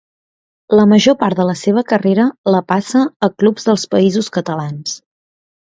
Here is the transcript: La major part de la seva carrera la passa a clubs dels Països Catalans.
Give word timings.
La 0.79 0.85
major 0.93 1.15
part 1.19 1.41
de 1.41 1.45
la 1.49 1.55
seva 1.59 1.83
carrera 1.93 2.25
la 2.55 2.63
passa 2.73 3.05
a 3.29 3.33
clubs 3.43 3.71
dels 3.71 3.87
Països 3.95 4.35
Catalans. 4.39 4.99